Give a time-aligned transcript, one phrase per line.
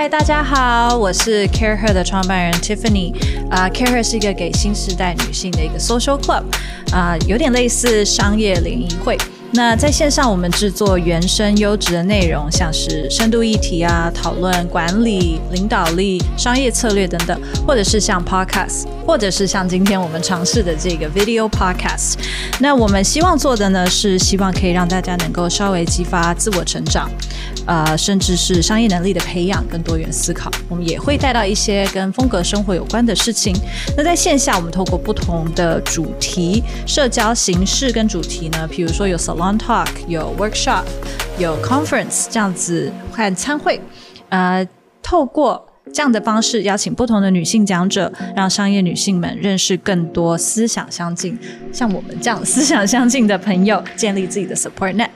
[0.00, 3.12] 嗨，大家好，我是 Care Her 的创办人 Tiffany。
[3.50, 6.42] 啊，Care Her 是一个给新时代女性的一个 social club，
[6.90, 9.18] 啊，有点类似商业联谊会。
[9.52, 22.14] 那在线上，我们制作原生优质的内容，像是深度议题啊，讨论管理、领导力、商业策略等等，或者是像 podcast，或者是像今天我们尝试的这个 video podcast。
[22.60, 27.10] 那我们希望做的呢，是希望可以让大家能够稍微激发自我成长，
[27.66, 30.48] 呃，甚至是商业能力的培养跟多元思考。
[30.68, 33.52] 我们也会带到一些跟风格生活有关的事情。
[33.96, 40.84] 那在线下，我们透过不同的主题、社交形式跟主题呢，比如说有 Long talk，有 workshop，
[41.38, 43.80] 有 conference 这样子和参会，
[44.28, 44.68] 呃，
[45.02, 45.66] 透过。
[45.92, 51.36] 这样的方式邀请不同的女性讲者，让商业女性们认识更多思想相近、
[51.72, 55.08] 像我们这样思想相近的朋友，建立自己的 support net。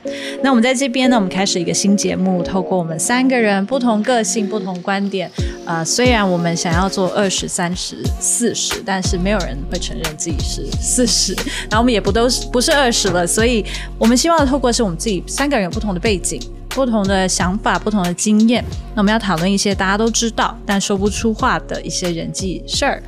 [0.43, 5.31] 那我们在这边呢，我们开始一个新节目，透过我们三个人不同个性、不同观点，
[5.65, 11.33] 呃，虽然我们想要做二十三十四十，但是没有人会承认自己是四十，
[11.69, 13.65] 然后我们也不都是不是二十了，所以
[13.97, 16.39] 我们希望透过是我们自己三个人有不同的背景。
[16.69, 18.61] 不同的想法，不同的经验，
[18.93, 23.01] 那我们要讨论一些大家都知道但说不出话的一些人际事儿，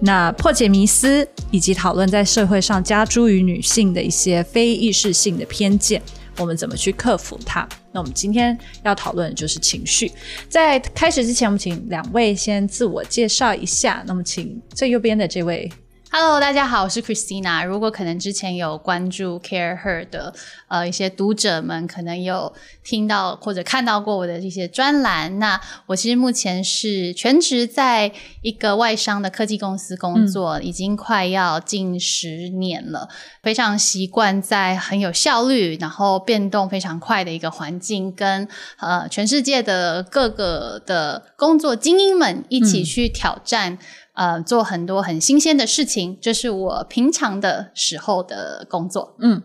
[0.00, 6.02] 那破解迷思，以及讨论在社会上加诸于女性的一些非意识性的偏见，
[6.38, 7.68] 我们怎么去克服它？
[7.92, 10.10] 那我们今天要讨论的就是情绪。
[10.48, 14.02] 在开始之前，我们请两位先自我介绍一下。
[14.06, 15.70] 那么，请最右边的这位。
[16.10, 17.66] Hello，大家好，我是 Christina。
[17.66, 20.32] 如果可能之前有关注 Care Her 的
[20.68, 25.38] 呃一些读者们，可能有听到或者看到过我的一些专栏。
[25.38, 33.10] 那我其实目前是全职在一个外商的科技公司工作，已经快要近十年了。
[33.42, 38.48] 非常习惯在很有效率，然后变动非常快的一个环境，跟
[38.78, 43.78] 呃全世界的各个的工作精英们一起去挑战。
[44.18, 49.14] 呃，做很多很新鲜的事情，这是我平常的时候的工作。
[49.20, 49.44] 嗯，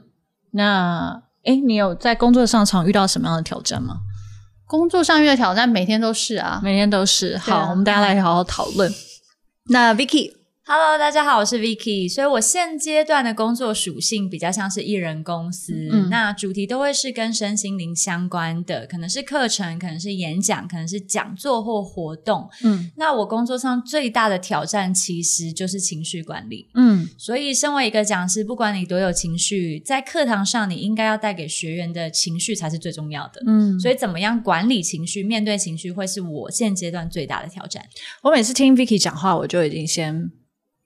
[0.53, 3.97] 那哎，你有在工作上常遇到什么样的挑战吗？
[4.65, 7.37] 工作上遇到挑战，每天都是啊，每天都是。
[7.37, 8.91] 好，我们大家来好好讨论。
[9.69, 10.42] 那 Vicky。
[10.65, 12.09] Hello，大家好，我是 Vicky。
[12.09, 15.73] 所以我现阶段的工作属性比较像是艺人公司，
[16.09, 22.49] 那主题都会是跟身心灵相关的，可能是课程，可能是演讲，可能是讲座或活动。
[22.63, 26.69] 嗯，那我工作上最大的挑战其实就是情绪管理。
[26.75, 33.43] 嗯，所以身为一个讲师，不管你多有情绪，在课堂上你应该要带给学员的情绪才是最重要的。
[33.45, 37.83] 嗯，所以怎么样管理情绪、面对情绪，会是我现阶段最大的挑战。
[38.21, 40.31] 我每次听 Vicky 讲话，我就已经先。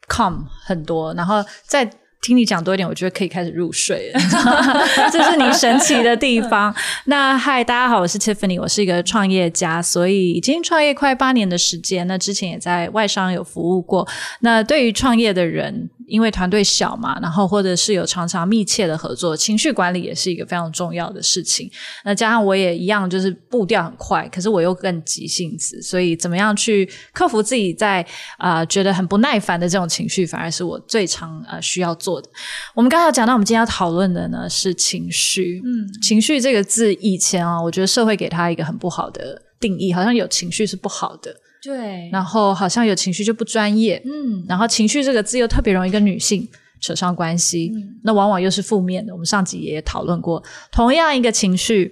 [0.07, 1.89] Calm 很多，然后再
[2.21, 4.19] 听你讲多一点，我觉得可以开始入睡了。
[5.11, 6.73] 这是你神奇的地方。
[7.05, 12.07] 那嗨，大家好，我是 Tiffany，我是一个创业家，所以已经创业快八年的时间。
[12.07, 14.07] 那之前也在外商有服务过。
[14.39, 15.89] 那对于创业的人。
[16.07, 21.69] 因为团队小嘛，然后或者是有常常密切的合作，情绪管理也是一个非常重要的事情。
[22.05, 28.05] 那加上我也一样，就是步调很快，可是我又更急性子，所以怎么样去克服自己在
[28.37, 32.29] 啊觉得很不耐烦的这种情绪，反而是我最常呃需要做的。
[32.73, 35.61] 我们刚刚讲到，我们今天要讨论的呢是情绪。
[35.65, 41.35] 嗯，情绪这个字以前啊，我觉得社会给他一个很不好的定义，好像有情绪是不好的。
[41.67, 46.47] 对，然后好像有情绪就不专业，嗯，然后情绪这个字又特别容易跟女性
[46.81, 47.69] 扯上关系，
[48.05, 49.11] 那往往又是负面的。
[49.11, 50.41] 我们上集也讨论过，
[50.71, 51.91] 同样一个情绪，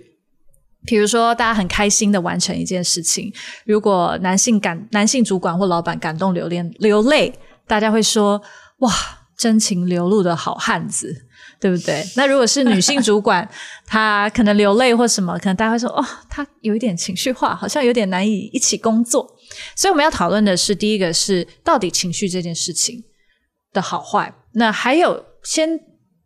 [0.86, 3.30] 比如说大家很开心的完成一件事情，
[3.66, 7.34] 如果男性感男性主管或老板感动流泪流泪，
[7.68, 8.42] 大家会说
[8.80, 8.90] 哇，
[9.38, 11.24] 真情流露的好汉子。
[11.58, 12.06] 对不对？
[12.16, 13.50] 那如果是女性主管，
[13.88, 19.35] 她可能流泪或什么，可能大家会说哦，她有一点情绪化，好像有点难以一起工作。
[19.76, 23.04] 所以我们要讨论的是，第一个是到底情绪这件事情
[23.74, 24.34] 的好坏。
[24.54, 25.80] 那还有，先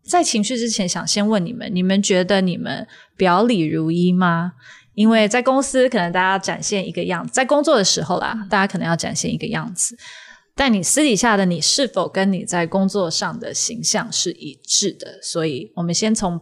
[0.03, 4.53] 在情绪之前，想先问你们：你们觉得你们表里如一吗？
[4.95, 9.97] 因为在公司可能大家展现一个样子，在工作的时候啦，大家可能要展现一个样子。
[10.55, 15.19] 但你私底下的你是否跟你在工作上的形象是一致的？
[15.21, 16.41] 所以我们先从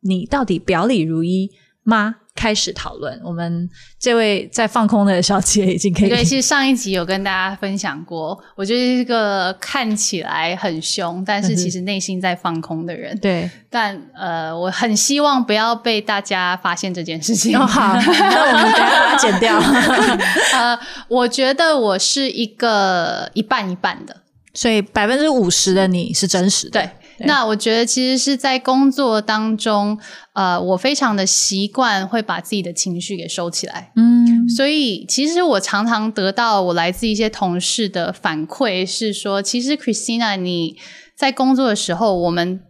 [0.00, 1.50] 你到底表里如一
[1.82, 2.16] 吗？
[2.38, 3.68] 开始讨论，我们
[3.98, 6.08] 这位在放空的小姐已经可以。
[6.08, 13.18] 对，其实上一集有跟大家分享过，我就是一个看起来很凶，但是其实内心在放空的人。
[13.18, 17.58] 对，但呃，我很希望不要被大家发现这件事情。
[17.58, 19.58] 好，那我们等下把它剪掉。
[20.54, 24.14] 呃，我觉得我是一个一半一半的，
[24.54, 26.80] 所以百分之五十的你是真实的。
[26.80, 26.88] 对。
[27.26, 29.98] 那我觉得其实是在工作当中，
[30.34, 33.92] 呃，我非常的习惯会把自己的情绪给收起来。
[33.96, 40.76] 嗯，所以其实我常常得到我来自一些同事的反馈是说，其实 Christina 你
[41.16, 42.60] 在工作的时候，我们。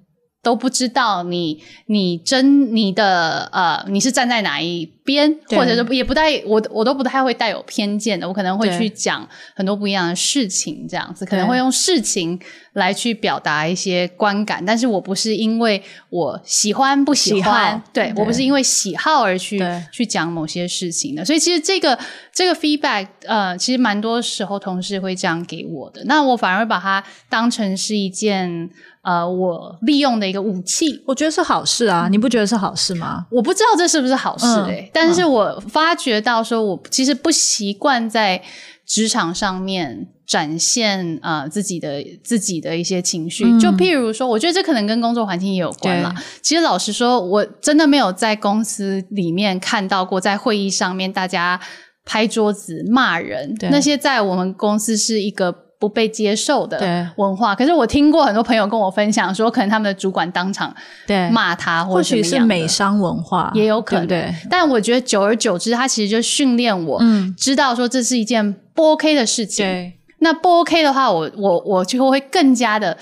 [0.43, 12.38] 都不知道你你真你的呃你是站在哪一边，或者是也不带我我都不太会带有偏见的，我可能会去讲很多不一样的事情，这样子可能会用事情
[12.75, 19.61] 来去表达一些观感，但是我不是因为我喜欢不喜欢，对我不是因为喜好而去
[19.93, 21.99] 去讲某些事情的，所以其实这个
[22.32, 28.70] 这个 feedback 呃，其实蛮多时候同事会这样给我的，那我反而把它当成是一件。
[29.03, 33.27] 呃，我利用的一个武器，我觉得是好事啊，你不觉得是好事吗？
[33.31, 38.43] 我不知道这是不是好事哎，但是我发觉到说，我其实不习惯在
[38.85, 46.15] 职场上面展现呃自己的自己的一些情绪，就譬如说，我觉得这可能跟工作环境也有关啦。
[46.43, 51.61] 其实老实说，我真的没有在公司里面看到过，在会议上面大家
[52.05, 55.68] 拍桌子骂人，那些在我们公司是一个。
[55.80, 60.75] 不被接受的文化，可是我听过很多朋友跟我分享说，可能他们的主管当场
[61.06, 61.30] 对。
[61.30, 64.08] 骂他，或许是美商文化也有可能。
[64.08, 67.00] 对，但我觉得久而久之，他其实就训练我，
[67.36, 69.64] 知道说这是一件不 OK 的事情。
[69.64, 72.98] 对，那不 OK 的话，我我我就会更加的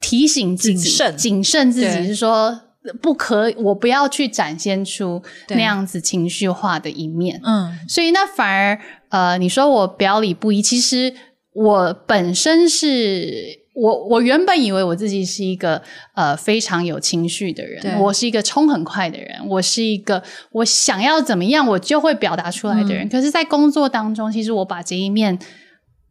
[0.00, 1.70] 提醒自己，谨慎。
[1.70, 2.62] 自己，是说
[3.00, 7.40] 不可，我不要去展现出那样子情绪化的一面。
[7.44, 8.80] 嗯，所以那反而
[9.10, 11.14] 呃，你说我表里不一，其实。
[11.56, 15.80] 我本身是我，我原本以为我自己是一个
[16.14, 20.22] 呃非常有情绪的人，我是一个冲很快的人，我是一个
[20.52, 23.08] 我想要怎么样我就会表达出来的人。
[23.08, 25.38] 可是，在工作当中，其实我把这一面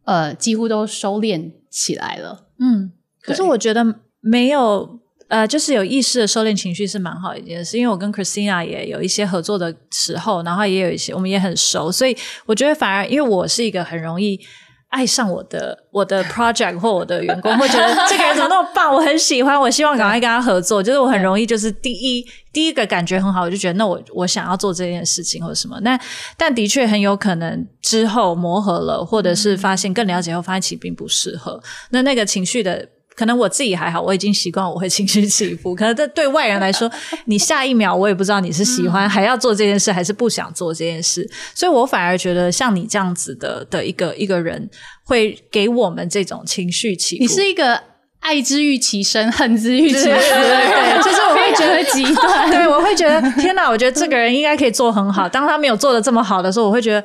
[0.04, 2.48] 呃几乎都收敛起来了。
[2.58, 2.90] 嗯，
[3.22, 3.84] 可是我觉得
[4.20, 4.98] 没有
[5.28, 7.78] 呃，就是有意识的收敛情绪是蛮好一件事。
[7.78, 12.16] 因为我跟 Christina 也有一些合作的时候，然后也有一些我们也很熟，所以
[12.46, 14.40] 我觉得反而因为我是一个很容易。
[14.88, 20.82] 爱上我的我的 project 或我的员工，会觉得这个人怎么那么棒，我很喜欢，我希望赶快跟他合作。
[20.82, 25.78] 就是我很容易就是第一第一个感觉很好，我就觉得那我我想要做这件事情或者什么。
[25.80, 25.98] 那
[26.36, 31.60] 但的确很有可能之后磨合了，或者是发现更了解后，发现其实并不适合。
[31.90, 32.88] 那那个情绪的。
[33.16, 35.74] 可能我自己还好，我已经习惯我会情绪起伏。
[35.74, 36.90] 可能这对外人来说，
[37.24, 41.26] 你下一秒我也不知道你是喜欢还要做这件事，还是不想做这件事。
[41.54, 44.68] 所以我反而觉得像你这样子的的一个一个人，
[45.02, 47.22] 会给我们这种情绪起伏。
[47.22, 47.80] 你是一个
[48.20, 52.50] 爱之欲其生，恨之欲其死，对，就是我会觉得极端。
[52.50, 55.26] 对，我会觉得天哪，我觉得这个人应该可以做很好。
[55.26, 57.02] 当他没有做的这么好的时候，我会觉得。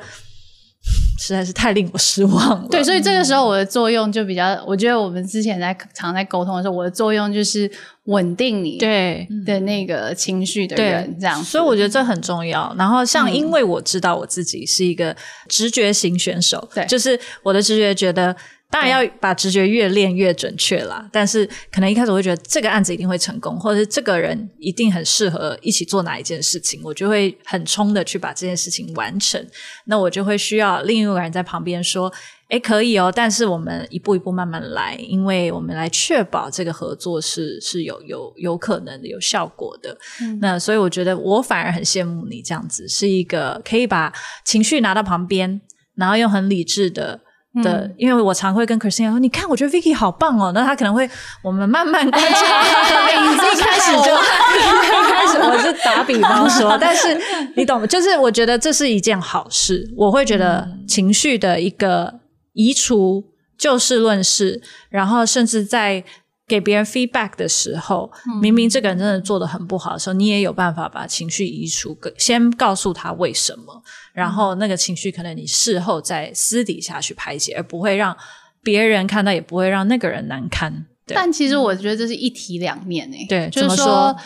[1.18, 2.68] 实在是太令我失望了。
[2.68, 7.70] 对，所以这个时候我的作用就比较，我觉得我们之前在常在沟通的时候，我的作用就是
[8.06, 11.42] 稳定你对的那个情绪的人，这样。
[11.44, 12.74] 所以我觉得这很重要。
[12.76, 15.16] 然后像，因为我知道我自己是一个
[15.48, 18.34] 直觉型选手，对，就是我的直觉觉得。
[18.72, 29.46] 当然要把直觉越练越准确啦，但是可能一开始我会觉得这个案子一定会成功，或者是这个人一定很适合一起做哪一件事情，我就会很冲的去把这件事情完成。
[29.84, 32.10] 那我就会需要另一个人在旁边说
[32.48, 39.94] ：“哎，可以哦，但是我们一步一步慢慢来，因为我们来确保这个合作是是有有有可能的、有效果的。”
[40.40, 44.10] 那所以我觉得我反而很羡慕你这样子，是一个可以把
[44.46, 45.60] 情绪拿到旁边，
[45.94, 47.20] 然后用很理智的。
[47.62, 51.08] 的，因为我常会跟 Christina 说：“你看，我觉得 Vicky 好棒哦。”那他可能会，
[51.42, 52.38] 我们慢慢观察。
[53.52, 54.12] 一开始就
[54.56, 57.20] 一开始 我是打比方说，但是
[57.56, 59.92] 你懂，就是我觉得这是一件好事。
[59.96, 62.20] 我会觉得情绪的一个
[62.52, 63.24] 移除，
[63.58, 66.04] 就事论事，然后甚至在。
[66.46, 73.82] 给别人 feedback 的时候，明明这个人真的做的很不好的时候，你也有办法把情绪移除，先告诉他为什么，
[74.12, 78.16] 然后那个情绪可能你事后再私底下去排解，而不会让
[78.62, 80.86] 别人看到，也不会让那个人难堪。
[81.06, 84.16] 但其实我觉得这是一体两面诶，对，就是说，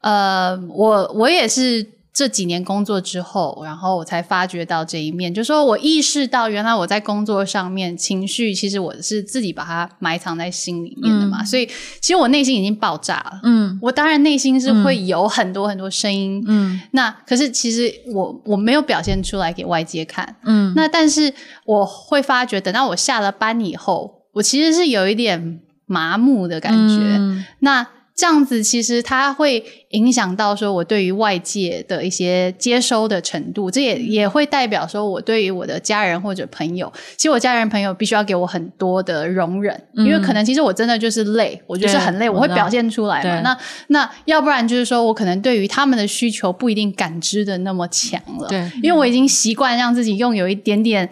[0.00, 2.01] 呃，我我也是。
[2.14, 11.42] 这几年工作之后，然后我才发觉到这一面，就说我意识到，原来我在工作上面情绪，其实我是自己把它埋藏在心里面的嘛。
[11.42, 11.66] 所以，
[12.00, 13.40] 其实我内心已经爆炸了。
[13.44, 16.44] 嗯，我当然内心是会有很多很多声音。
[16.46, 20.36] 嗯，那可是其实我我没有表现出来给外界看。
[20.44, 21.32] 嗯，那但是
[21.64, 27.18] 我会发觉，等到我下了班以后，我其实是有一点麻木的感觉。
[27.60, 43.40] 那这样子其实它会影响到说我对于外界的一些接收的程度，这也也会代表说我对于我的家人或者朋友，其实我家人朋友必须要给我很多的容忍，因为可能其实我真的就是累，我就是很累，我会表现出来嘛。
[43.40, 51.08] 那那要不然就是说我可能对于他们的需求不一定感知的那么强了，对，因为我已经习惯让自己用有一点点。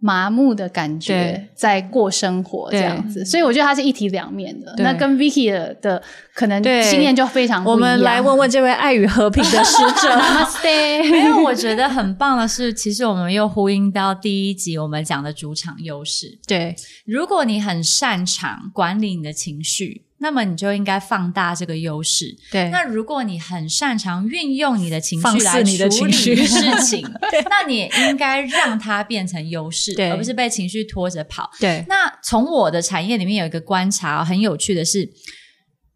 [0.00, 4.72] 麻木的感觉在过生活这样子，所以我觉得它是一体两面的。
[4.78, 5.50] 那跟 Vicky
[5.80, 6.02] 的
[6.34, 7.74] 可能经验就非常不一样。
[7.74, 10.16] 我们来问问这位爱与和平的使者。
[11.10, 16.38] 没有，我觉得很棒的是，其实我们又呼应到第一集我们讲的主场优势。
[16.46, 20.07] 对，如果你很擅长管理你的情绪。
[20.20, 22.36] 那么你就应该放大这个优势。
[22.50, 26.36] 对，那如果你很擅长运用你的情绪来处理事
[26.84, 27.08] 情，
[27.48, 31.48] 那你也应该让它变成优势，而不是被情绪拖着跑。
[31.60, 31.84] 对。
[31.88, 35.08] 那从我的产业里面有一个观察，很有趣的是，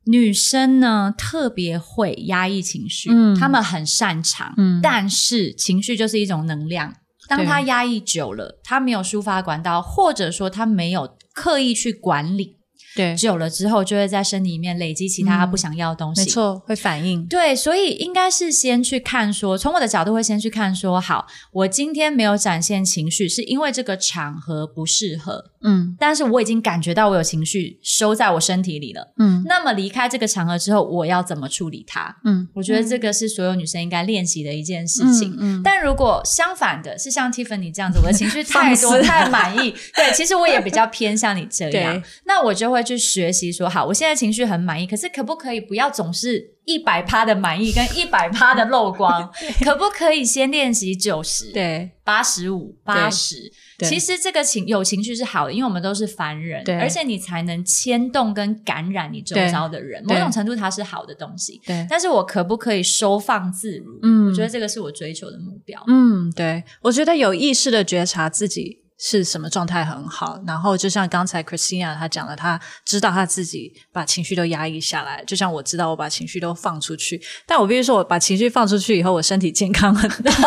[0.07, 6.95] 女生呢特别会压抑情绪，嗯，她们很擅长，嗯，但是情绪就是一种能量，
[7.29, 12.59] 当她压抑久了，她没有抒发管道，或者说她没有刻意去管理。
[12.95, 17.25] 对，久了之后就会在身体里面累积其他不想要的东西，没错，会反应。
[17.27, 25.52] 对，所以应该是先去看说，从我的角度会先去看说，好，我今天没有展现情绪，是因为这个场合不适合。
[25.63, 29.13] 嗯，但是我已经感觉到我有情绪收在我身体里了。
[29.19, 32.15] 嗯，那么离开这个场合之后，我要怎么处理它？
[32.25, 35.37] 嗯，我觉得这个是所有女生应该练习的一件事情。
[35.39, 49.31] 嗯，但如果相反的是像 Tiffany 这样子，我的情绪太多 太满意， 对，其实我也比较偏向你这样，那我就会去学习说，好，我现在情绪很满意，可是可不可以不要总是一百趴的满意跟一百趴的漏光？
[49.65, 51.53] 可不可以先练习九十？
[51.53, 53.53] 对，八十五，八十。
[53.81, 61.61] 其实这个情有情绪是好的，因为我们都是凡人，而且你才能牵动跟感染你周遭的人，某种程度它是好的东西。
[61.67, 63.99] 对，但是我可不可以收放自如？
[64.03, 65.83] 嗯，我觉得这个是我追求的目标。
[65.89, 70.41] 嗯，对，我觉得有意识的觉察自己是什么状态很好。
[70.47, 77.21] 然后就像刚才 Christina 她讲的，她知道她自己把情绪都压抑下来，就像我知道我把情绪都放出去。
[77.45, 80.31] 但我必须说，我把情绪放出去以后，我身体健康很多。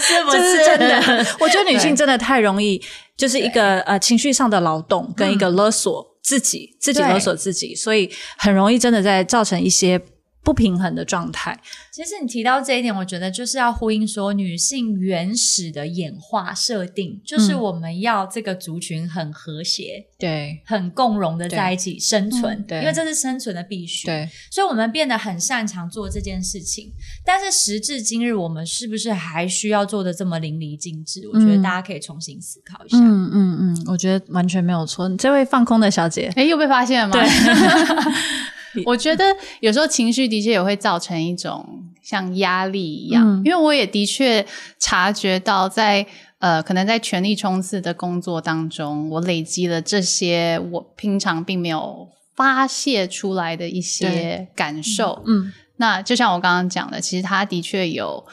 [0.00, 1.26] 是不是真的？
[1.38, 2.82] 我觉得女性真的太容易，
[3.16, 10.00] 就是一个呃情绪上的劳动跟一个勒索自己，自己勒索自己，所以很容易真的在造成一些。
[10.48, 11.60] 不平衡的状态。
[11.92, 24.26] 其实你提到这一点，我觉得就是要呼应说，女性原始的演化设定，就是我们要这个族群很和谐，对，很共荣的在一起生存，对，因为这是生存的必须，对。
[24.50, 26.90] 所以，我们变得很擅长做这件事情。
[27.26, 31.28] 但是，时至今日，我们是不是还需要做的这么淋漓尽致？
[31.30, 32.96] 我觉得大家可以重新思考一下。
[32.96, 35.06] 嗯嗯嗯，我觉得完全没有错。
[35.16, 37.22] 这位放空的小姐，哎，又被发现了吗？
[37.22, 37.28] 对。
[38.86, 39.24] 我觉得
[39.60, 41.64] 有时候情绪的确也会造成一种
[42.02, 44.44] 像压力一样，因为我也的确
[44.78, 46.06] 察觉到，在
[46.38, 55.22] 呃，可能在全力冲刺的工作当中，我累积了这些我平常并没有发泄出来的一些感受。
[55.26, 58.24] 嗯，那就像我刚刚讲的，其实他的确有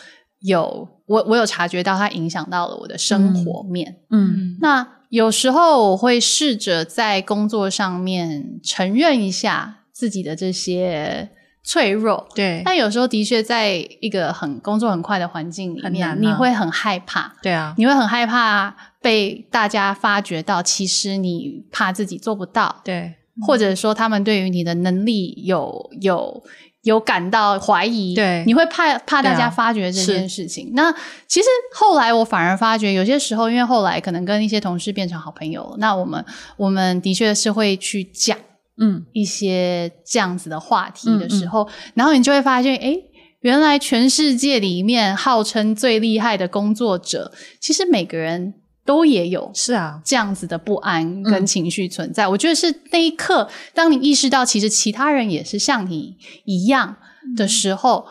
[0.41, 3.95] 有我我有察觉到，它影响到了我的生活面。
[4.11, 9.79] 嗯，那有时候我会试着在工作上面承认一下。
[9.95, 11.29] 自己的这些
[11.63, 23.13] 脆弱，对，但有时候的确在一个很工作很快的环境里面，你会很害怕，对啊，你会很害怕被大家发觉到，其实你怕自己做不到，对，
[23.47, 26.43] 或者说他们对于你的能力有有
[26.83, 30.73] 有感到怀疑，对，你会怕怕大家发觉这件事情。
[30.73, 30.93] 那
[31.25, 36.23] 其实后来我反而发觉，有些时候因为后来可能跟一些同事变成好朋友了，那我们
[36.57, 38.37] 我们的确是会去讲。
[38.77, 42.97] 嗯，一些这样子的话题的时候，然后你就会发现，哎，
[43.39, 48.55] 原来全世界里面号称最厉害的工作者，其实每个人
[48.85, 52.27] 都也有是啊这样子的不安跟情绪存在。
[52.27, 56.97] 我觉得是那一刻，当你意识到其实其他人也是像你一样
[57.37, 58.05] 的时候，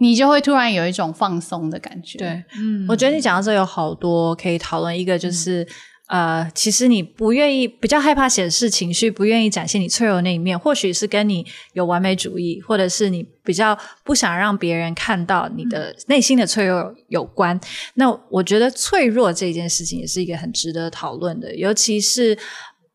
[0.00, 2.18] 你就会突然有一种放松的感觉。
[2.18, 5.64] 对，嗯，我觉得你讲到这有好多可以讨论，一个就是。
[6.08, 17.60] 呃，其实你不愿意，比较害怕显示情绪，不愿意展现你脆弱那一面，或许是跟你有完美主义，或者是你比较不想让别人看到你的内心的脆弱有关。
[17.94, 22.38] 那我觉得脆弱这件事情也是一个很值得讨论的，尤其是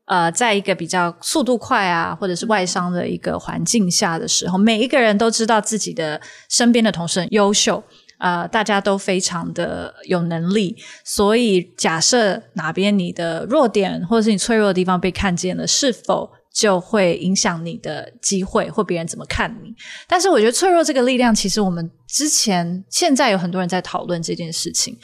[0.06, 7.84] 呃，在一个比较速度快啊，或者是外商的一个环境下的时候，每一个人都知道自己的身边的同事很优秀。
[8.24, 19.76] 呃，大家都非常的有能力，所以假设哪边你的弱点或者是你脆弱的地方被看见了，是否就会影响你的机会或别人怎么看你。
[20.08, 24.98] 但是我觉得脆弱这个力量，其实我们之前、现在有很多人在讨论这件事情。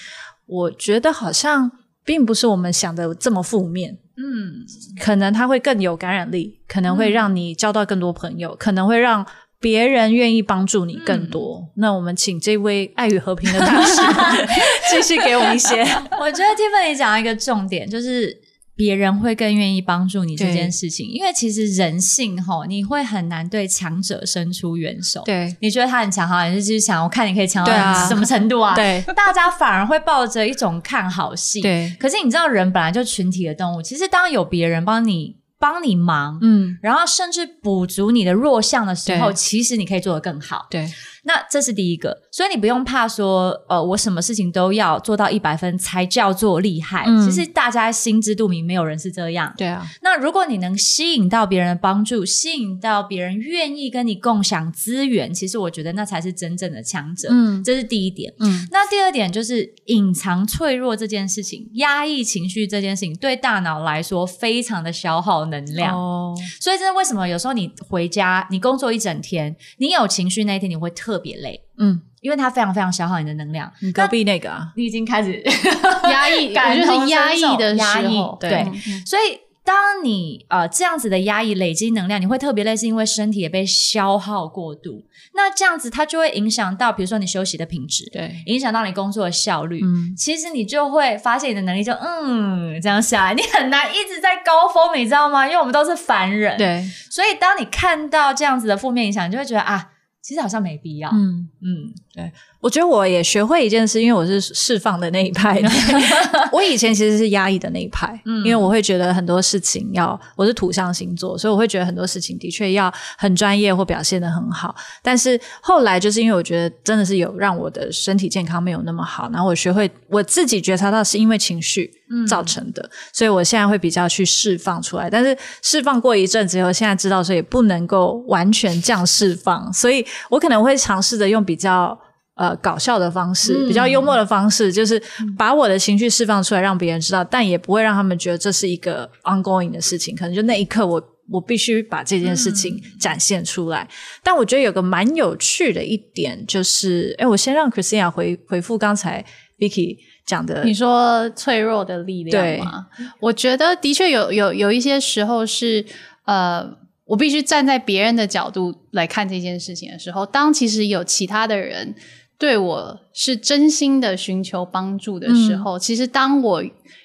[0.46, 1.70] 我觉得好像
[2.06, 4.00] 并不是我们想的这么负面。
[4.16, 4.66] 嗯，
[5.04, 9.26] 可能它会更有感染力，可能会让你交到更多朋友，可能会让
[9.60, 11.70] 别人愿意帮助你更多。
[11.76, 14.02] 那我们请这位爱与和平的大师
[14.92, 15.82] 继续给我们一些。
[16.20, 18.42] 我觉得 Tiffany 讲到一个重点，就是。
[18.80, 25.22] 别人会更愿意帮助你这件事情，因为其实人性吼，你会很难对强者伸出援手。
[25.26, 28.74] 对，你觉得他很强，好，你就继续想，我看你可以强到什么程度啊？
[28.76, 31.60] 对，大家反而会抱着一种看好戏。
[31.60, 40.68] 对，可是你知道，人本来就群体的动物，其实当有别人帮你帮你忙，嗯，然后甚至补足你的弱项的时候，其实你可以做得更好。
[40.70, 40.90] 对。
[41.24, 47.06] 那这是第一个，所以你不用怕说，呃，我什么事情都要做到一百分才叫做厉害。
[47.26, 49.54] 其实大家心知肚明，没有人是这样。
[49.58, 49.86] 对啊。
[50.02, 57.28] 那如果你能吸引到别人的帮助，吸引到别人愿意跟你共享资源，其实我觉得那才是真正的强者。
[57.32, 58.34] 嗯，这是第一点。
[58.40, 65.98] 嗯，那第二点就是隐藏脆弱这件事情，压抑情绪这件事情，对大脑来说非常的消耗能量。
[65.98, 66.34] 哦。
[66.62, 71.09] 所以这是为什么有时候你回家，你工作一整天，你有情绪那一天，你会特。
[71.10, 73.72] 特别累，嗯，因为它非常非常消耗你的能量。
[73.82, 75.42] 你隔壁那个啊，你已经开始
[76.12, 78.64] 压抑， 我就是压抑的压抑，对。
[79.08, 85.04] 所以当你呃这样子的压抑累积能量，你会特别累，是因为身体也被消耗过度。
[85.34, 89.82] 那这样子它就会影响到，比如说你休息的品质，对，影响到你工作的效率。
[89.84, 95.48] 嗯，其实你就会发现你的能力就嗯这样下来，你很难一直在高峰，你知道吗？
[95.48, 96.86] 因为我们都是凡人，对。
[97.10, 99.90] 所以当你看到这样子的负面影响，你就会觉得啊。
[100.22, 101.10] 其实好像没必要。
[101.12, 105.62] 嗯嗯，对，我觉得我也学会一件事，因为我是释放的那一派。
[106.52, 114.76] 我以前其实是压抑的那一派，因为我会觉得很多事情要，我是土象星座，所以我会觉得很多事情的确要很专业或表现的很好。
[115.02, 121.90] 但是后来就是因为我觉得真的是有让我的身体健康没有那么好，然后我学会我自己觉察到是因为情绪
[122.28, 125.10] 造成的，所以我现在会比较去释放出来。
[125.10, 130.06] 但是释放过一阵子以后，现在知道说也不能够完全这样释放，所以。
[130.30, 131.98] 我可能会尝试着用比较
[132.40, 135.02] 呃搞笑的方式，比较幽默的方式，就是
[135.38, 140.16] 把我的情绪释放出来，让别人知道，但也不会让他们觉得这是一个 ongoing 的事情。
[140.16, 143.86] 可能就那一刻，我我必须把这件事情展现出来。
[144.24, 149.26] 但我觉得有个蛮有趣的一点，就是哎，我先让 Christina 回回复刚才
[149.58, 152.88] Vicky 讲的，你说脆弱的力量吗？
[153.20, 155.86] 我觉得的确有有有一些时候是
[156.24, 156.80] 呃。
[157.10, 161.96] 我必须站在别人的角度来看这件事情的时候，当其实有其他的人
[162.40, 166.64] 对我是真心的寻求帮助的时候，其实当我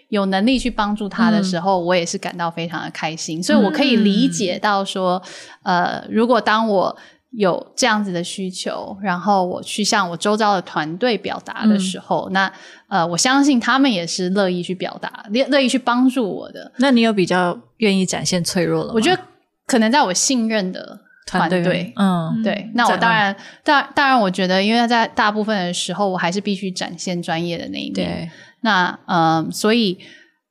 [0.08, 3.42] 有能力去帮助他的时候，我也是感到非常的开心。
[3.42, 5.20] 所以我可以理解到说，
[5.64, 6.96] 呃，如果当我
[7.32, 12.50] 有这样子的需求，然后我去向我周遭的团队表达的时候，那
[12.88, 16.72] 呃，我相信他们也是乐意去表达、乐乐意去帮助我的。
[16.78, 18.92] 那你有比较愿意展现脆弱了吗？
[18.94, 19.20] 我觉得。
[19.66, 28.30] 可能在我信任的团队，嗯，对，那我当然，当当然，我觉得，因为在大部分的时候，我还是必须展现专业的那一面。
[28.60, 29.98] 那嗯，所以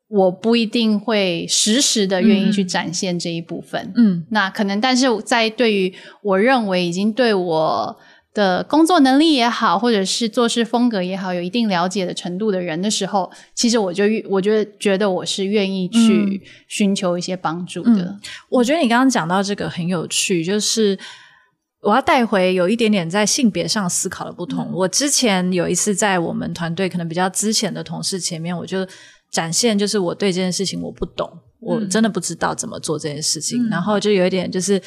[0.08, 3.94] 我不一定会实时的愿意去展现这一部分。
[3.96, 8.00] 嗯，那可能，但是在对于我认为已经对我。
[8.34, 18.18] 的工作能力也好，或者是做事风格也好，有一定了解的程度的人的时候，其实我就我觉得觉得我是愿意去寻求一些帮助的。
[18.50, 20.98] 我觉得你刚刚讲到这个很有趣，就是
[21.82, 24.72] 我要带回有一点点在性别上思考的不同。
[24.74, 28.84] 我之前有一次在我们团队可能比较之前的同事前面，我就
[29.30, 34.82] 展现就是我对这件事情我不懂，我真的不知道怎么做这件事情，然后就有一点就是。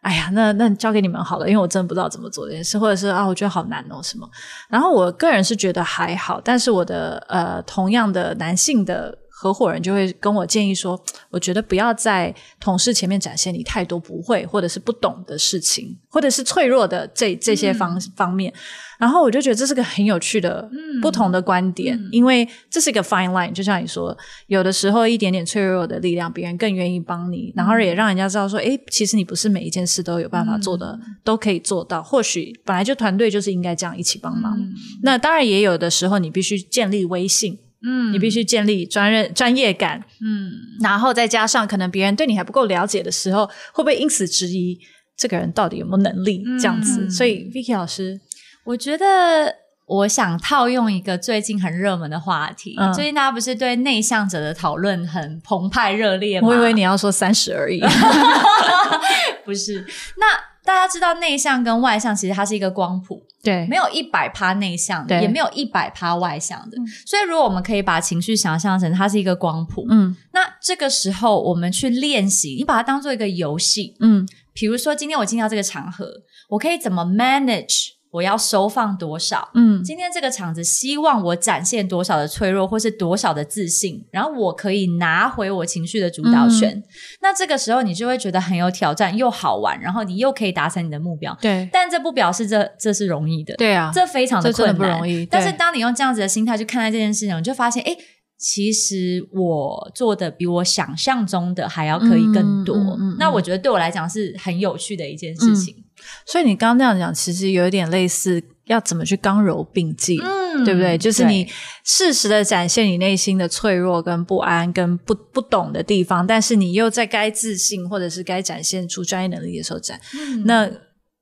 [0.00, 4.28] 哎呀，那那交给你们好了，因为我真的不知道怎么做这件事，或者是啊，我觉得好难哦，什么？
[4.68, 9.16] 然后我个人是觉得还好，但是我的呃，同样的男性的。
[9.40, 18.52] 合伙人就会跟我建议说：“我觉得不要在同事前面展现你太多不会或者是不懂的事情，或者是脆弱的这这些方方面。”
[19.00, 20.68] 然后我就觉得这是个很有趣的
[21.00, 23.50] 不同的观点，因为这是一个 fine line。
[23.50, 24.14] 就像你说，
[24.46, 32.02] 有的时候一点点脆弱的力量，别人更愿意帮你，然后也让人家知道说：“哎，其实你不是每一件事都有办法做的，都可以做到。
[32.02, 34.54] 或许本来就团队就是应该这样一起帮忙。
[35.02, 44.78] 那当然也有的时候，你必须建立威信。”嗯，你必须建立专任专业感，嗯，然后再加上可能别人对你还不够了解的时候，会不会因此质疑
[45.16, 47.08] 这个人到底有没有能力这样子？
[47.10, 48.20] 所以 Vicky 老师，
[48.64, 49.54] 我觉得
[49.86, 56.48] 我想套用一个最近很热门的话题，嗯最近大家不是对内向者的讨论很澎湃热烈吗？
[56.48, 57.80] 我以为你要说三十而已。
[59.44, 59.84] 不是。
[60.16, 60.26] 那
[60.70, 66.76] 大家知道内向跟外向其实它是一个光谱，对没有一百趴内向的，也没有一百趴外向的。
[67.04, 73.96] 所以如果我们可以把情绪想象成它是一个光谱，嗯那这个时候我们去练习，你把它当做一个游戏。
[73.98, 76.06] 嗯比如说今天我进到这个场合，
[76.50, 77.88] 我可以怎么 manage？
[78.12, 79.50] 我要收放多少？
[79.54, 86.76] 嗯今天这个场子希望我展现多少的脆弱，或是多少的自信，然后我可以拿回我情绪的主导权。
[86.76, 86.82] 嗯
[87.22, 91.36] 那这个时候你就会觉得很有挑战，又好玩，然后你又可以达成你的目标。
[91.40, 97.96] 对但这不表示这这是容易的，对啊，这非常的困难，不容易但是当你用这样子的心态去看待这件事情，你就发现，哎，
[98.36, 102.76] 其实我做的比我想象中的还要可以更多。
[102.76, 105.79] 嗯嗯嗯嗯那我觉得对我来讲是很有趣的一件事情。
[106.26, 110.98] 所以你刚刚那样讲，其实有一点类似要怎么去刚柔并济，嗯对不对？
[110.98, 111.48] 就是你
[111.84, 120.00] 适时的展现你内心的脆弱、跟不安、跟不不懂的地方，但是你又在该自信或者是该展现出专业能力的时候展。
[120.14, 120.70] 嗯那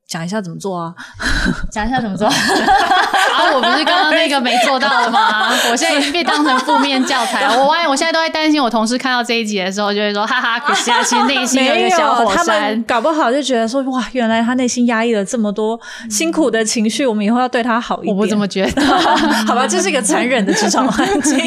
[0.08, 0.94] 讲一下怎么做啊？
[1.70, 2.26] 讲一下怎么做。
[2.32, 5.50] 啊，我不是刚刚那个没做到了吗？
[5.70, 7.62] 我现在已经被当成负面教材了。
[7.62, 12.82] 我发现我现在都在担心，我同事看到这一集的时候，就会说：“哈哈，可惜啊，其实内心有一个小火他们山。
[12.84, 18.16] 搞不好就觉得说哇，原来他内心压抑了这么多辛苦的情绪，我们以后要对他好一”点。
[18.16, 18.82] 我不这么觉得。
[19.46, 21.38] 好吧，这是一个残忍的职场环境。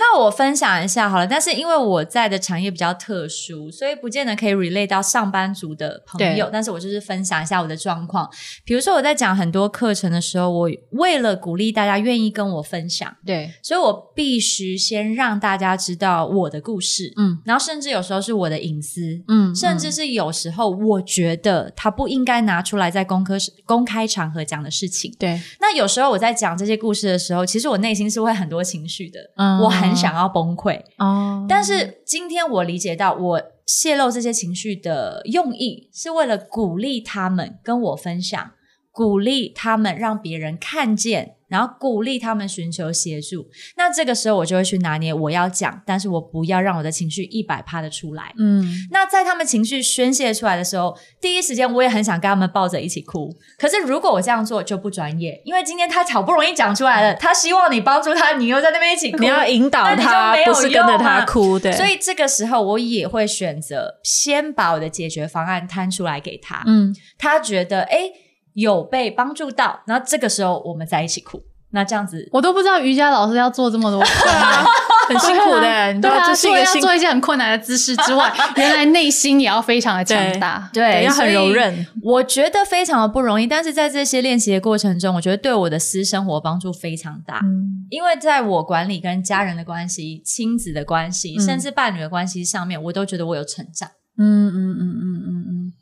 [0.00, 6.48] 那我分享一下好了，但是因为我在的产业比较特殊，所以不见得可以 relate 到上班族的朋友。
[6.50, 8.28] 但是我就是分享一下我的状况。
[8.64, 25.14] 比如说我在讲很多课程的时候，我为了鼓励大家愿意跟我分享，对，所以我必须先让大家知道我的故事，嗯然后甚至有时候是我的隐私，嗯甚至是有时候我觉得他不应该拿出来在公科公开场合讲的事情。
[25.18, 30.80] 对，那有时候我在讲这些故事的时候，其实我内心是会很多情绪的，嗯我很想要崩溃。
[30.98, 38.52] 哦，但是今天我理解到，我泄露这些情绪的用意是为了鼓励他们跟我分享，
[38.90, 43.46] 鼓励他们让别人看见，然后鼓励他们寻求协助。
[43.76, 48.32] 那这个时候我就会去拿捏我要讲，但是我不要让我的情绪一百趴的出来。
[48.38, 53.34] 嗯那在他们情绪宣泄出来的时候，第一时间我也很想跟他们抱着一起哭。
[53.58, 68.12] 可是如果我这样做就不专业，因为今天他好不容易讲出来了，他希望你帮助他，你又在那边一起哭，你要引导他不是跟着他哭，对，所以这个时候我也会选择先把我的解决方案摊出来给他，嗯他觉得诶
[68.60, 71.40] 有被帮助到，然后这个时候我们在一起哭。
[71.70, 74.64] 那这样子，我都不知道瑜伽老师要做这么多， 对啊，
[75.06, 80.70] 很辛苦的，你知对啊，是除了要做一些 很困难的姿势之外， 原来内心也要非常的强大。
[80.72, 83.46] 对要很柔韧我觉得非常的不容易。
[83.46, 87.40] 但是在这些练习的过程中，我觉得对我的私生活帮助非常大。
[87.44, 93.90] 嗯因为在我管理跟家人的关系、亲子的关系，嗯甚至伴侣的关系上面，我都觉得我有成长。
[94.18, 95.72] 嗯嗯嗯嗯嗯嗯。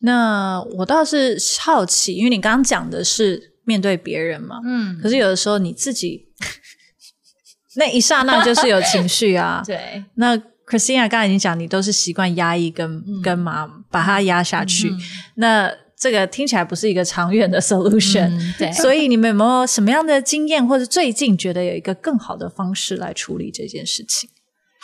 [0.00, 6.28] 那我倒是好奇，因为你刚刚讲的是面对别人嘛，嗯，可是有的时候你自己
[7.76, 9.62] 那一刹那就是有情绪啊。
[9.66, 14.98] 对，那 Christina 刚才已经讲，你都是习惯压抑跟、跟麻把它压下去，嗯
[15.36, 18.28] 那这个听起来不是一个长远的 solution。
[18.28, 18.72] 嗯对。
[18.72, 24.28] 所以你们有没有什么样的经验，或者最近觉得有一个更好的方式来处理这件事情？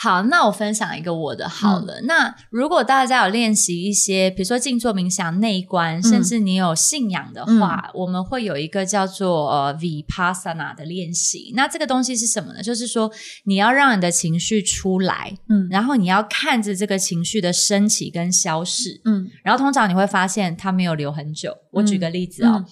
[0.02, 2.00] 好，那我分享一个我的好了。
[2.06, 11.52] 那如果大家有练习一些，比如说静坐冥想、内观，甚至你有信仰的话，我们会有一个叫做呃 vipassana 的练习。
[11.54, 12.60] 那这个东西是什么呢？
[12.60, 13.08] 就是说
[13.44, 21.56] 你要让你的情绪出来，嗯然后你要看着这个情绪的升起跟消逝，嗯然后通常你会发现它没有留很久。
[21.70, 22.66] 我举个例子哦，嗯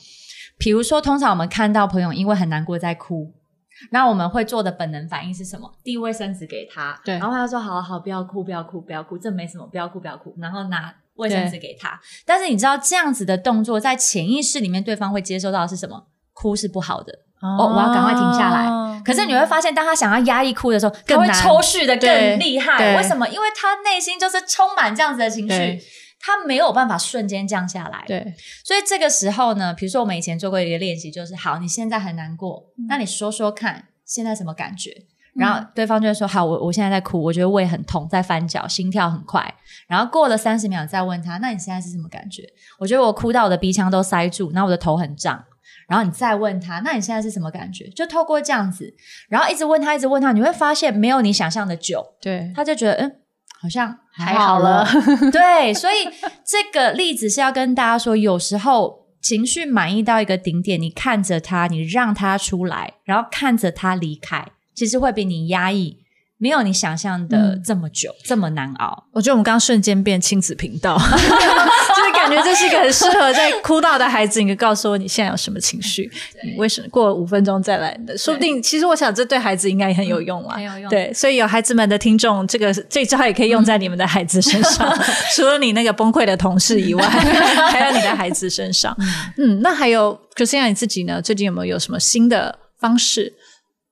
[0.58, 3.32] 比如说通常我们看到朋友因为很难过在哭。
[3.90, 5.72] 那我们会做的本能反应是什么？
[5.82, 11.98] 递卫生纸给他，对然后他说：“好好，不要哭，不要哭，不要哭，这没什么，不要哭，不要哭。”然后拿卫生纸给他。
[12.24, 16.06] 但是你知道这样子的动作，在潜意识里面，对方会接收到的是什么？
[16.32, 17.12] 哭是不好的。
[17.42, 22.76] 哦我要赶快停下来哦可是你会发现，当他想要压抑哭的时候，他会抽蓄的更厉害。
[22.76, 23.26] 对为什么？
[23.28, 25.80] 因为他内心就是充满这样子的情绪
[26.20, 28.04] 对，他没有办法瞬间降下来。
[28.06, 35.06] 对，所以这个时候呢，比如说我们以前做过一个练习，就是好，你现在很难过，那你说说看，现在什么感觉？
[35.34, 39.54] 然后对方就会说：“好，我我现在在哭，我觉得胃很痛，在翻脚，心跳很快。”
[39.86, 42.42] 然后过了三十秒，再问他：“那你现在是什么感觉？”
[42.80, 45.44] 我觉得我哭到我的鼻腔都塞住，然后我的头很胀。
[45.86, 48.92] 然后你再问他：“那你现在是什么感觉？”就透过这样子，
[49.28, 53.16] 然后一直问他，一直问他，你会发现没有你想象的久，对，他就觉得嗯，
[53.60, 54.88] 好像还还好好了。
[55.30, 56.08] 对，所以
[56.44, 65.98] 这个例子是要跟大家说，有时候情绪满意到一个顶点，你看着他，你让他出来，然后看着他离开，其实会比你压抑
[66.38, 69.08] 没有你想象的这么久，这么难熬。
[69.12, 71.89] 我觉得我们刚刚瞬间变亲子频道，就 是
[72.34, 76.10] 感觉这是一个很适合在哭闹的孩子，你可以告诉我你现在有什么情绪，
[76.44, 78.16] 你为什么过五分钟再来的？
[78.16, 84.96] 说不定，其实我想这对孩子应该也很有用啊，很有用对，所以有孩子们的听众，这个这招也可以用在你们的孩子身上，
[85.34, 87.04] 除了你那个崩溃的同事以外，
[87.70, 88.96] 还有你的孩子身上。
[89.36, 91.20] 嗯，那还有 Christina 你自己呢？
[91.20, 93.34] 最近有没有有什么新的方式？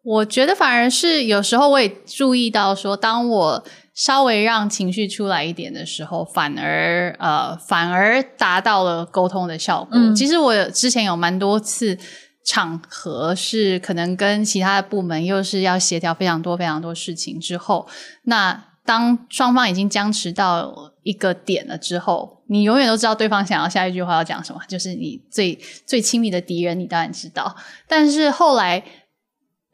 [0.05, 3.65] 我觉得反而是有时候我也注意到说，当我
[3.99, 9.89] 稍微让情绪出来一点的时候，反而呃反而达到了沟通的效果。
[9.95, 11.99] 嗯其实我之前有蛮多次
[12.45, 17.89] 场合是可能跟其他的部门又是要协调非常多非常多事情之后，
[18.23, 27.57] 那当双方已经僵持到一个点了之后，你永远都知道对方想要下一句话要讲什么，就是你最最亲密的敌人，你当然知道。
[27.89, 28.83] 但是后来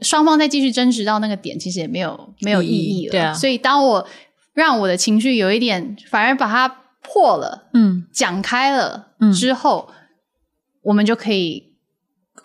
[0.01, 3.13] 双方再继续争执到那个点，其实也没有没有意义了。
[3.13, 4.07] 对啊所以当我
[4.53, 6.69] 让我的情绪有一点，反而把它
[7.03, 9.89] 破了，嗯讲开了嗯之后，
[10.83, 11.75] 我们就可以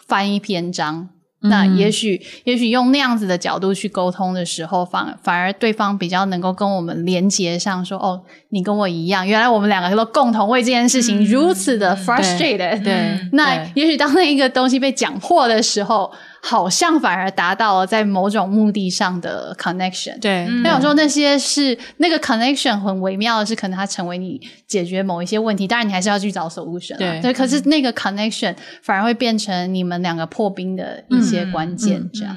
[0.08, 0.96] 翻一篇章。
[1.02, 1.10] 嗯
[1.42, 12.84] 那也许，也许用那样子的角度去沟通的时候，反反而对方比较能够跟我们连接上，说：“哦，你跟我一样，原来我们两个都共同为这件事情如此的 frustrated。
[12.84, 20.20] 对， 那也许当那一个东西被讲破的时候，好像反而达到了在某种目的上的 connection。
[20.20, 27.22] 对，那有时候那些是那个 connection 很微妙的是，可能它成为你解决某一些问题，当然你还是要去找 solution 啊。
[27.22, 32.36] 对可是那个 connection 反而会变成你们两个破冰的一些关键，这样。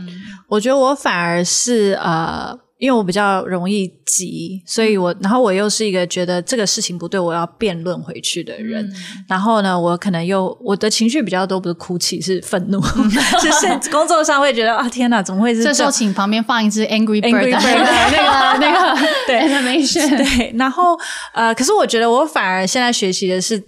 [0.48, 8.92] 我觉得我反而是呃，因为我比较容易急，所以我然后我又是一个觉得这个事情不对，我要辩论回去的人。
[9.28, 12.80] 然后呢，我可能又我的情绪比较多，不是哭泣，是愤怒，
[13.40, 19.42] 就 是 工作上会觉得啊，天哪，怎么会是这时候样请旁边放一只 Angry Bird 那个那个对。
[19.42, 20.98] animation，对，然后
[21.34, 23.62] 呃，可是我觉得我反而现在学习的是，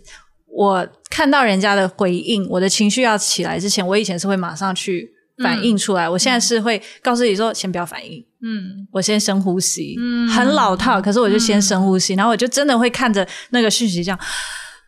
[0.49, 5.09] 我看到人家的回应，我的情绪要起来之前，我以前是会马上去
[5.41, 8.25] 反应出来，我现在是会告诉自己说，先不要反应。
[8.45, 9.97] 嗯，我先深呼吸，
[10.37, 14.19] 很老套，可是我就先深呼吸，然后我就真的会看着那个讯息这样。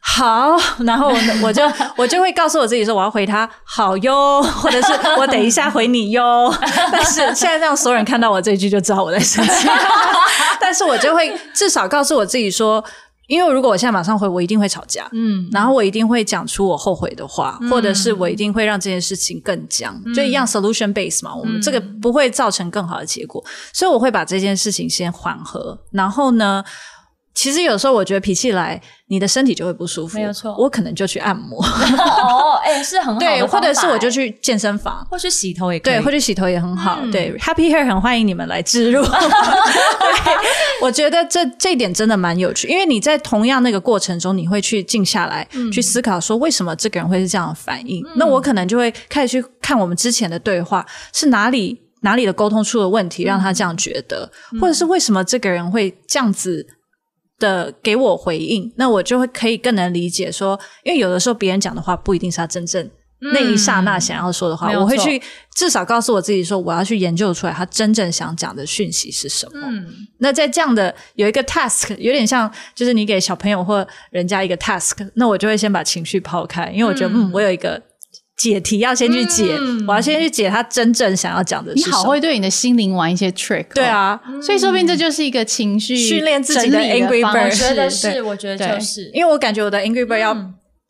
[0.09, 1.63] 好，然后我我就
[1.99, 6.55] 我就会告诉我自己说我要回他好哟，或者是我等一下回你哟。
[6.93, 9.69] 但是现在让所有人看到我这一句就知道我在生气，
[10.61, 12.85] 但是我就会至少告诉我自己说，
[13.27, 26.65] 因为如果我现在马上回，我一定会吵架，嗯，然后我一定会讲出我后悔的话，或者是我一定会让这件事情更僵，就一样 solution base 嘛，我们这个不会造成更好的结果，所以我会把这件事情先缓和，然后呢。
[27.37, 30.17] 其实有时候我觉得脾气来，你的身体就会不舒服。
[30.17, 36.99] 没有错我可能就去按摩， 哦，哎，是很好的对，或者是我就去健身房，或去洗头也可以，对，或去洗头也很好。
[37.03, 39.05] 嗯对，Happy Hair 很欢迎你们来植入。
[39.05, 39.11] 对，
[40.81, 48.03] 我觉得这这一点真的蛮有趣，因为你在同样那个过程中，你会去静下来，去思考说为什么这个人会是这样的反应。
[48.17, 56.67] 那我可能就会开始去看我们之前的对话是哪里哪里的沟通出了问题，让他这样觉得，或者是为什么这个人会这样子。
[57.39, 65.21] 的给我回应，那我就会可以更能理解说，因为有的时候别人讲的话不一定是他真正那一刹那想要说的话，我会去
[65.55, 69.53] 至少告诉我自己说，我要去研究出来他真正想讲的讯息是什么。
[69.65, 69.87] 嗯，
[70.19, 77.83] 那在这样的有一个 task，有点像就是你给小朋友或人家一个 task，那我就会先把情绪抛开，因为我觉得嗯我有一个
[78.37, 79.57] 解题要先去解，
[79.89, 81.97] 我要先去解他真正想要讲的是你什么。
[81.97, 90.37] 好会对你的心灵玩一些 trick，哦对，啊，所以说不定这就是一个情绪训练自己的整理 Angry 方 Bird 我式觉得是，我觉得就是，因为我感觉我的 Angry Bird 要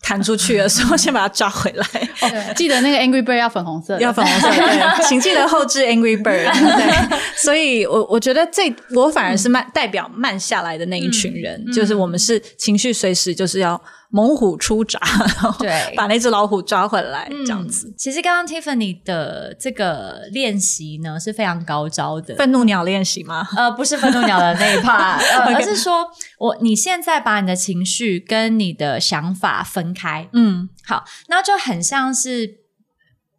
[0.03, 2.53] 弹出去了， 所以我先把它抓回来。
[2.57, 6.51] 记得那个 Angry Bird 要粉红色，要粉红色，对， 请记得后置 Angry Bird。
[6.53, 13.81] 对，所以我我觉得这我反而是慢代表慢下来的那一群人，就是我们是情绪随时就是要
[14.17, 17.93] 猛虎出闸，然后对把那只老虎抓回来，这样子。
[17.99, 23.47] 其实刚刚 Tiffany 的这个练习呢是非常高招的，愤怒鸟练习吗？
[23.55, 32.66] 呃，不是愤怒鸟的那一 part， 呃、而是说我你现在把你的情绪跟你的想法分开，嗯好，那就很像是。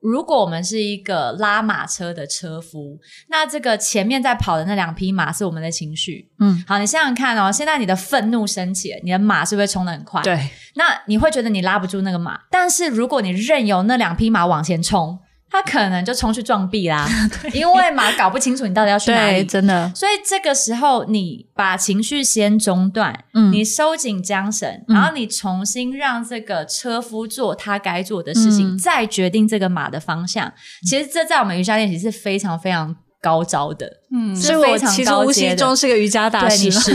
[0.08, 2.98] 如果我们是一个拉马车的车夫，
[3.30, 6.30] 那这个前面在跑的那两匹马是我们的情绪。
[6.40, 17.08] 嗯，好，你想想看哦，现在你的愤怒升起了，你的马是不是冲得很快？，对，那你会觉得你拉不住那个马，但是如果你任由那两匹马往前冲，他可能就冲去撞壁啦，
[17.54, 19.92] 因为马搞不清楚你到底要去哪里，真的。
[19.96, 30.52] 所以这个时候，你把情绪先中断，嗯，你收紧缰绳，然后你重新让这个车夫做他该做的事情，再决定这个马的方向。
[30.88, 32.96] 其实这在我们瑜伽练习是非常非常。
[33.22, 36.94] 高招的，嗯，所以我其实无形中是个瑜伽大师，是，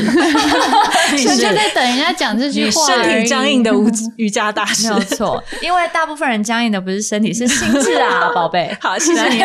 [1.14, 1.36] 你是。
[1.52, 8.74] 在等人家讲这句话，身体僵硬的无瑜伽大师，没有错，因为大部分人僵硬的不是身体，是心智啊， 宝贝。
[8.80, 9.42] 好，谢谢你。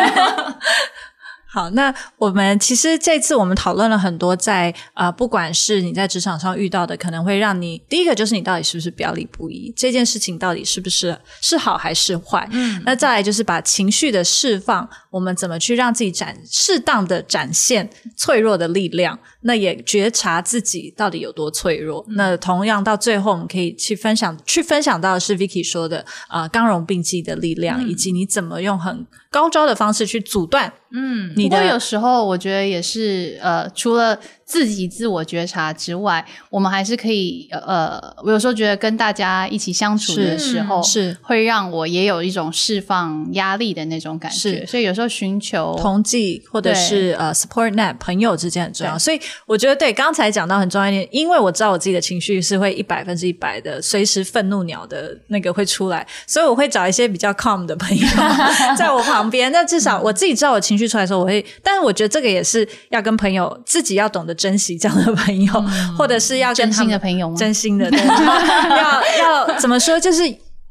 [1.58, 12.48] 好，那我们其实这次我们讨论了很多，在啊，不管是你在职场上遇到的，可能会让你第一个就是你到底是不是表里不一，这件事情到底是不是是好还是坏？
[12.52, 19.18] 嗯，那再来就是把情绪的释放，我们怎么去让自己展适当的展现脆弱的力量？
[19.42, 22.04] 那也觉察自己到底有多脆弱。
[22.10, 30.72] 那同样到最后，我们可以去分享，去分享到是 Vicky 说的啊，刚柔并济的力量，以及你怎么用很高招的方式去阻断。
[30.90, 34.18] 嗯，不过有时候我觉得也是，呃，除了。
[34.48, 44.64] 自己自我觉察之外，我们还是可以呃，我有时候觉得跟大家一起相处的时候，是会让我也有一种释放压力的那种感觉。
[44.64, 48.98] 所以有时候寻求同济或者是呃 support net 朋友之间很重要。
[48.98, 58.06] 所以我觉得对刚才讲到很重要一点，因为我知道我自己的情绪是会一百分之一百的随时愤怒鸟的那个会出来，所以我会找一些比较 calm 的朋友
[58.78, 59.52] 在我旁边。
[59.52, 61.44] 那至少我自己知道我情绪出来的时候，我会。
[61.62, 64.38] 但是我觉得这个也是要跟朋友自己要懂得。
[64.38, 65.52] 珍惜这样的朋友，
[65.98, 67.36] 或者是要真心的朋友吗？
[67.36, 69.98] 真心的，要要怎么说？
[69.98, 70.22] 就是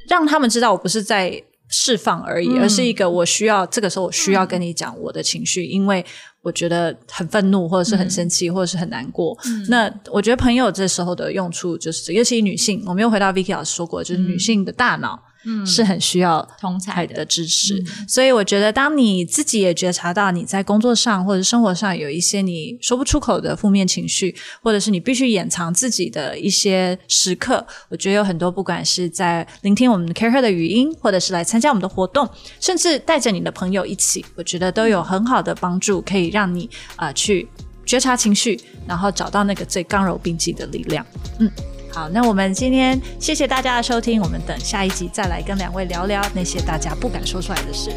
[0.08, 6.06] 让他们知道我不是在释放而已，而是一个我需要这个时候我需要跟你讲我的情绪，因为
[6.42, 9.38] 我觉得很愤怒，或者是很生气，或者是很难过。
[9.70, 15.22] 那我觉得朋友这时候的用处就是，尤其女性，我们又回到 Vicky 老师说过，就是女性的大脑。
[15.66, 32.28] 是很需要同才的支持，所以我觉得，当你自己也觉察到你在工作上或者生活上有一些你说不出口的负面情绪，或者是你必须掩藏自己的一些时刻，我觉得有很多，不管是在聆听我们的 Care Her 的语音，或者是来参加我们的活动，
[32.60, 37.48] 甚至带着你的朋友一起，我觉得都有很好的帮助，可以让你啊去
[37.86, 41.06] 觉察情绪，然后找到那个最刚柔并济的力量。
[41.40, 41.50] 嗯。
[41.98, 47.92] 好，那我们今天谢谢大家的收听，我们等下一集再来跟两位聊聊那些大家不敢说出来的事。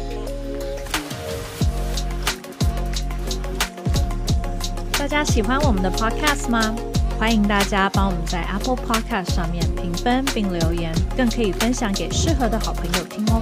[4.97, 6.73] 大家喜欢我们的 Podcast 吗？
[7.19, 13.39] 欢迎大家帮我们在 Apple Podcast 上面评分并留言，更可以分享给适合的好朋友听哦。